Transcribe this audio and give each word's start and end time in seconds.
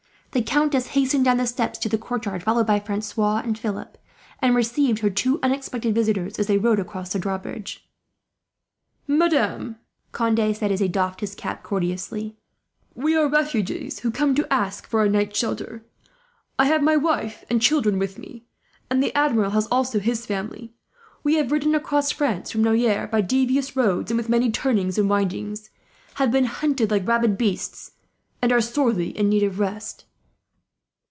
The 0.33 0.41
countess 0.41 0.87
hastened 0.95 1.25
down 1.25 1.35
the 1.35 1.45
stairs 1.45 1.77
to 1.79 1.89
the 1.89 1.97
courtyard, 1.97 2.41
followed 2.41 2.65
by 2.65 2.79
Francois 2.79 3.39
and 3.43 3.59
Philip, 3.59 3.97
and 4.41 4.55
received 4.55 4.99
her 4.99 5.09
two 5.09 5.41
unexpected 5.43 5.93
visitors 5.93 6.39
as 6.39 6.47
they 6.47 6.57
rode 6.57 6.79
across 6.79 7.11
the 7.11 7.19
drawbridge. 7.19 7.85
"Madame," 9.07 9.75
Conde 10.13 10.55
said, 10.55 10.71
as 10.71 10.79
he 10.79 10.87
doffed 10.87 11.19
his 11.19 11.35
cap 11.35 11.63
courteously, 11.63 12.37
"we 12.95 13.17
are 13.17 13.29
fugitives, 13.43 13.99
who 13.99 14.09
come 14.09 14.33
to 14.35 14.47
ask 14.49 14.87
for 14.87 15.03
a 15.03 15.09
night's 15.09 15.37
shelter. 15.37 15.83
I 16.57 16.63
have 16.67 16.81
my 16.81 16.95
wife 16.95 17.43
and 17.49 17.61
children 17.61 17.99
with 17.99 18.17
me, 18.17 18.45
and 18.89 19.03
the 19.03 19.13
Admiral 19.13 19.51
has 19.51 19.67
also 19.67 19.99
his 19.99 20.25
family. 20.25 20.73
We 21.25 21.35
have 21.35 21.51
ridden 21.51 21.75
across 21.75 22.09
France, 22.11 22.51
from 22.51 22.63
Noyers, 22.63 23.11
by 23.11 23.19
devious 23.19 23.75
roads 23.75 24.09
and 24.11 24.17
with 24.17 24.29
many 24.29 24.49
turnings 24.49 24.97
and 24.97 25.09
windings; 25.09 25.69
have 26.13 26.31
been 26.31 26.45
hunted 26.45 26.89
like 26.89 27.05
rabid 27.05 27.37
beasts, 27.37 27.91
and 28.41 28.53
are 28.53 28.61
sorely 28.61 29.09
in 29.09 29.27
need 29.27 29.43
of 29.43 29.59
rest." 29.59 30.05